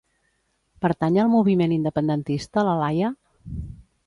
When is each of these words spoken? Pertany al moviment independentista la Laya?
Pertany 0.85 1.19
al 1.25 1.29
moviment 1.33 1.75
independentista 1.77 2.65
la 2.71 2.75
Laya? 2.81 3.13